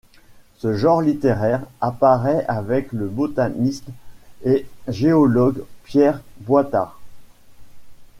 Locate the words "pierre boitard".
5.85-6.99